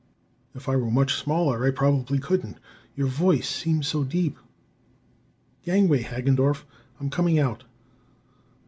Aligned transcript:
If 0.55 0.67
I 0.67 0.75
were 0.77 0.89
much 0.89 1.13
smaller, 1.13 1.63
I 1.63 1.69
probably 1.69 2.17
couldn't 2.17 2.57
your 2.95 3.05
voice'd 3.05 3.45
seem 3.45 3.83
so 3.83 4.03
deep. 4.03 4.39
Gangway, 5.63 6.01
Hagendorff, 6.01 6.65
I'm 6.99 7.11
coming 7.11 7.37
out!" 7.37 7.65